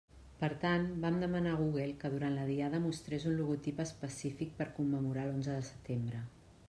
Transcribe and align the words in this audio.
Per 0.43 0.47
tant, 0.61 0.85
vam 1.01 1.19
demanar 1.23 1.51
a 1.57 1.59
Google 1.59 1.91
que 2.03 2.11
durant 2.13 2.37
la 2.39 2.45
Diada 2.51 2.79
mostrés 2.87 3.29
un 3.33 3.37
logotip 3.43 3.83
específic 3.85 4.59
per 4.63 4.71
commemorar 4.79 5.27
l'onze 5.29 5.59
de 5.59 5.69
setembre. 5.73 6.25